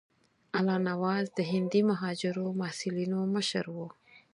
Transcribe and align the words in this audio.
الله 0.57 0.77
نواز 0.89 1.25
د 1.37 1.39
هندي 1.51 1.81
مهاجرو 1.91 2.45
محصلینو 2.61 3.19
مشر 3.35 3.65
وو. 3.75 3.87